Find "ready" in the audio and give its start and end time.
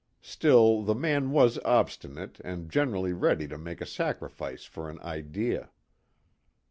3.13-3.47